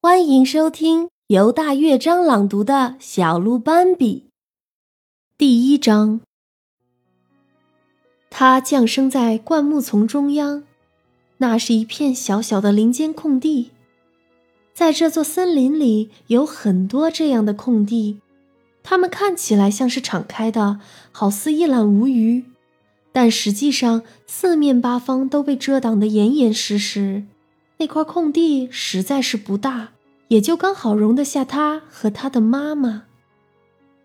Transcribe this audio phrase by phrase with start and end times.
[0.00, 4.26] 欢迎收听由大乐章朗读的《小鹿斑比》
[5.36, 6.20] 第一章。
[8.30, 10.62] 他降生在灌木丛中央，
[11.38, 13.72] 那是一片小小的林间空地。
[14.72, 18.20] 在这座森林里有很多这样的空地，
[18.84, 20.78] 它们看起来像是敞开的，
[21.10, 22.44] 好似一览无余，
[23.10, 27.24] 但实际上四面八方都被遮挡得严严实实。
[27.80, 29.90] 那块空地实在是不大，
[30.28, 33.04] 也就刚好容得下他和他的妈妈。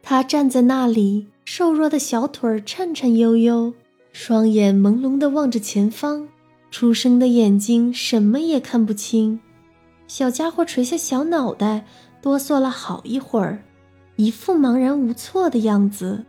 [0.03, 3.73] 他站在那里，瘦弱的小腿儿颤颤悠悠，
[4.11, 6.27] 双眼朦胧地望着前方，
[6.69, 9.39] 出生的眼睛什么也看不清。
[10.07, 11.87] 小家伙垂下小脑袋，
[12.21, 13.63] 哆嗦了好一会儿，
[14.17, 16.25] 一副茫然无措的样子。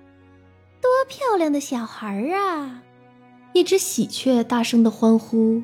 [0.81, 2.83] 多漂亮的小孩儿啊！
[3.53, 5.63] 一只喜鹊大声地欢呼。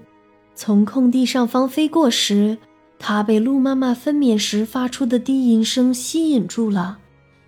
[0.63, 2.59] 从空地上方飞过时，
[2.99, 6.99] 它被鹿妈妈分娩时发出的低吟声吸引住了，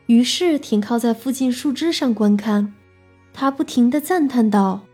[0.06, 2.72] 于是停靠在附近树枝上观看。
[3.34, 4.86] 它不停地赞叹道：“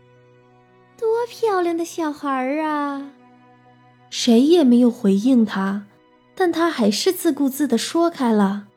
[0.99, 3.13] 多漂亮的小孩儿啊！”
[4.11, 5.85] 谁也没有回应他，
[6.35, 8.67] 但他还是自顾自地说开了。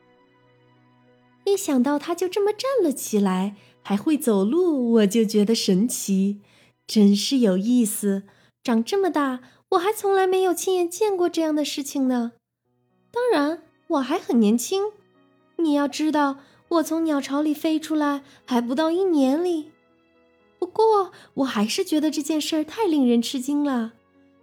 [1.43, 6.39] 一想到他就这么站了起来，还会走路，我就觉得神奇，
[6.87, 8.23] 真是有意思。
[8.63, 12.31] 长这么大，我还从来没有亲眼见过这样的事情呢。
[13.11, 14.85] 当然，我还很年轻。
[15.57, 16.37] 你要知道，
[16.69, 19.71] 我从鸟巢里飞出来还不到一年里。
[20.57, 23.91] 不过，我还是觉得这件事儿太令人吃惊了。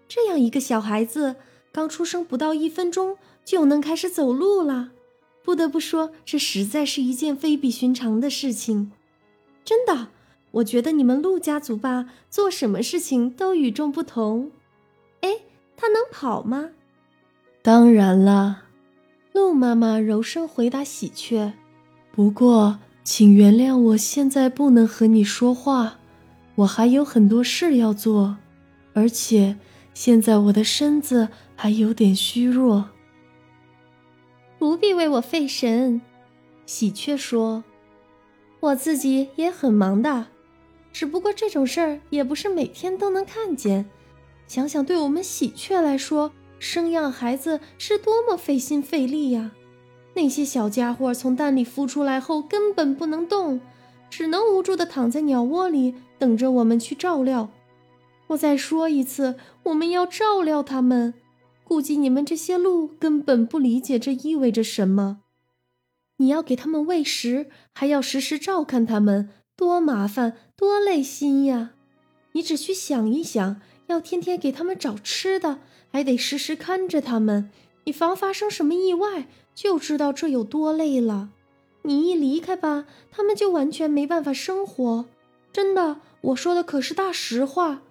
[0.06, 1.36] 这样一个小孩子，
[1.72, 4.90] 刚出生不到一分钟就能开始走路了。
[5.42, 8.92] 不得不说，这实在是一件非比寻常的事情。
[9.64, 10.08] 真的。
[10.52, 14.50] 我觉得你们陆家族吧，做什么事情都与众不同。
[15.20, 15.38] 哎，
[15.76, 16.70] 他能跑吗？
[17.62, 18.64] 当然啦，
[19.32, 21.52] 鹿妈妈柔声回答喜鹊。
[22.10, 25.98] 不过，请原谅我现在不能和你说话，
[26.56, 28.38] 我还有很多事要做，
[28.92, 29.56] 而且
[29.94, 32.90] 现在我的身子还有点虚弱。
[34.58, 36.00] 不必为我费神，
[36.66, 37.62] 喜鹊说，
[38.58, 40.26] 我自己也很忙的。
[40.92, 43.88] 只不过这种事儿也不是每天都能看见。
[44.46, 49.52] 想想对我们喜鹊来说，生养孩子是多么费心费力呀！
[50.14, 53.60] 那些小家伙从蛋里孵出来后根本不能动，
[54.10, 57.50] 只能无助地躺在鸟窝里，等着我们去照料。
[58.26, 61.14] 我再说一次，我们要照料它们。
[61.62, 65.20] 估计你们这些鹿根本不理解这意味着什么。
[66.16, 69.30] 你要给它们喂食，还要时时照看它们。
[69.60, 71.72] 多麻烦，多累心呀！
[72.32, 75.58] 你只需想一想，要天天给他们找吃的，
[75.92, 77.50] 还得时时看着他们，
[77.84, 81.28] 以防发生什么意外，就知道这有多累了。
[81.82, 85.04] 你一离开吧，他们就完全没办法生活。
[85.52, 87.82] 真的，我说的可是大实话。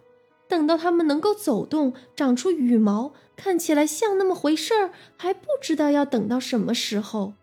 [0.47, 7.34] 等到他们能够走动，长出羽毛，看起来像那么回事儿，还不知道要等到什么时候。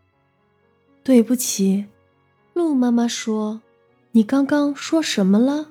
[1.05, 1.87] 对不起，
[2.55, 3.61] 鹿妈妈说。
[4.17, 5.67] 你刚刚说什么了？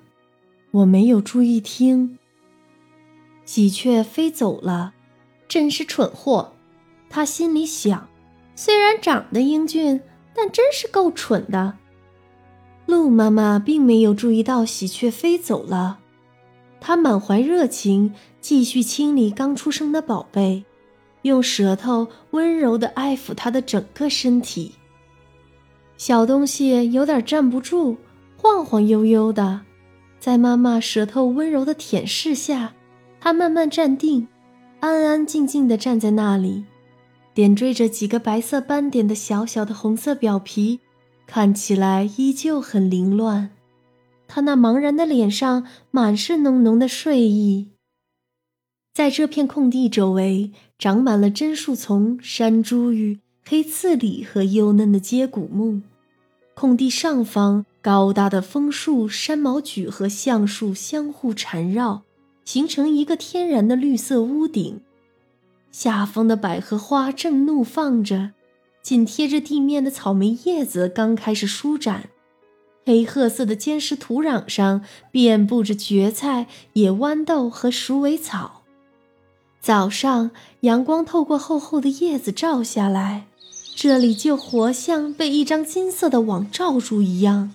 [0.70, 2.20] 我没有注意听。
[3.44, 4.94] 喜鹊飞走了，
[5.48, 6.54] 真是蠢货。
[7.10, 8.08] 他心里想，
[8.56, 10.00] 虽然长得英俊，
[10.36, 11.80] 但真是够蠢的。
[12.86, 15.98] 鹿妈妈并没有注意到喜鹊飞走了，
[16.80, 20.64] 她满怀热情，继续清理刚出生的宝贝，
[21.24, 24.76] 用舌头温柔地爱抚它的整个身体。
[25.98, 27.98] 小东西有点站不住。
[28.48, 29.62] 晃晃悠悠的，
[30.20, 32.76] 在妈妈舌头温柔的舔舐下，
[33.20, 34.28] 它慢慢站定，
[34.82, 36.64] 安安静静地站在那里，
[37.34, 40.80] 点缀着几个白色斑点的小小的红色表皮，
[41.26, 43.50] 看起来依旧很凌乱。
[44.28, 47.70] 它那茫然的脸上满是浓浓的睡意。
[48.94, 55.82] 在这片空地周围，长满了榛树丛、山茱萸、黑刺李和幼嫩的接骨木。
[56.56, 57.66] 空地上方。
[57.82, 62.02] 高大的枫树、山毛榉和橡树相互缠绕，
[62.44, 64.82] 形成一个天然的绿色屋顶。
[65.72, 68.32] 下方的百合花正怒放着，
[68.82, 72.10] 紧贴着地面的草莓叶子刚开始舒展。
[72.88, 78.64] 黑褐色的坚实土壤上遍布着蕨菜、野豌豆和鼠尾草。
[79.62, 80.32] 早上，
[80.62, 83.28] 阳光透过厚厚的叶子照下来，
[83.76, 87.52] 这里就活像被一张金色的网罩住一样。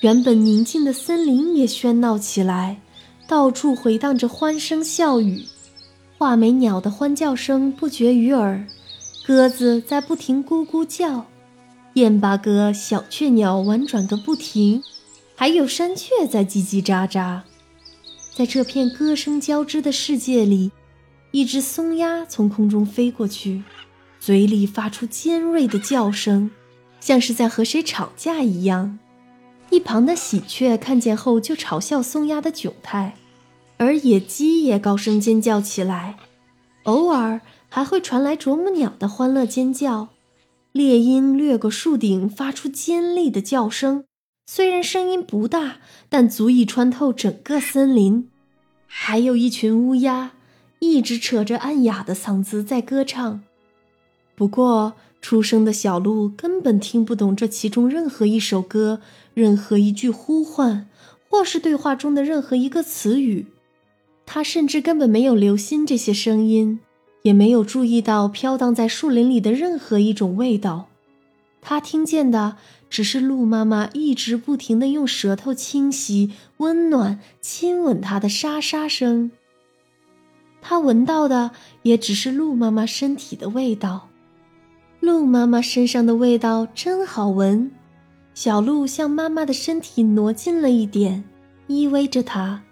[0.00, 2.78] 原本宁静的森林也喧闹起来，
[3.26, 5.46] 到处回荡着欢声笑语，
[6.18, 8.66] 画眉鸟的欢叫声不绝于耳，
[9.26, 11.24] 鸽子在不停咕咕叫，
[11.94, 14.82] 燕八哥、小雀鸟婉转个不停，
[15.34, 17.40] 还有山雀在叽叽喳喳。
[18.34, 20.70] 在这片歌声交织的世界里，
[21.30, 23.62] 一只松鸦从空中飞过去，
[24.20, 26.50] 嘴里发出尖锐的叫声，
[27.00, 28.98] 像是在和谁吵架一样。
[29.70, 33.16] 一旁的喜鹊看见后就嘲笑松鸦的窘态，
[33.78, 36.16] 而野鸡也高声尖叫起来，
[36.82, 37.40] 偶尔
[37.70, 40.08] 还会传来啄木鸟的欢乐尖叫。
[40.72, 44.04] 猎鹰掠过树顶，发出尖利的叫声，
[44.46, 45.78] 虽然声音不大，
[46.08, 48.28] 但足以穿透整个森林。
[48.86, 50.32] 还有一群乌鸦，
[50.80, 53.42] 一直扯着暗哑的嗓子在歌唱。
[54.40, 59.02] 不过，出生的小鹿根本听不懂这其中任何一首歌。
[59.34, 60.88] 任何一句呼唤，
[61.28, 63.48] 或是对话中的任何一个词语，
[64.24, 66.80] 他甚至根本没有留心这些声音，
[67.20, 70.88] 也没有注意到飘荡在树林里的任何一种味道。
[71.60, 72.56] 他听见的
[72.88, 79.30] 只是鹿妈妈一直不停地用舌头清洗、温暖、亲吻它的沙沙声。
[80.62, 81.50] 他闻到的
[81.82, 84.06] 也只是鹿妈妈身体的味道。
[85.00, 87.70] 鹿妈妈身上的味道真好闻。
[88.34, 91.24] 小鹿向妈妈的身体挪近了一点，
[91.66, 92.62] 依偎着它，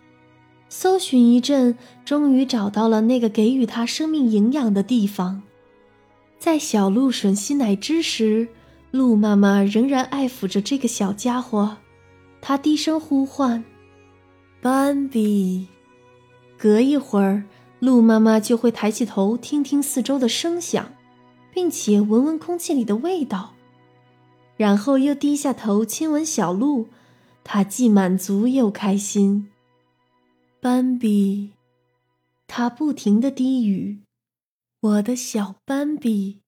[0.69, 5.43] 搜寻一阵，终于找到了那个给予它生命营养的地方。
[6.39, 8.49] 在小鹿吮吸奶汁时，
[8.91, 11.79] 鹿妈妈仍然爱抚着这个小家伙，
[12.41, 13.65] 它低声呼唤
[14.63, 15.67] ：“斑比。”
[16.57, 17.45] 隔一会儿，
[17.81, 20.93] 鹿妈妈就会抬起头，听听四周的声响，
[21.59, 23.53] 并且闻闻空气里的味道。
[24.57, 26.87] 然后又低下头亲吻小鹿，
[27.43, 29.51] 他既满足又开心。
[30.61, 31.51] 斑比，
[32.47, 33.99] 他不停的低语
[34.79, 36.39] ：“我的小斑比。”